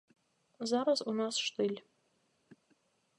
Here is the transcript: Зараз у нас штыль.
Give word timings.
Зараз 0.71 1.03
у 1.11 1.13
нас 1.19 1.35
штыль. 1.49 1.77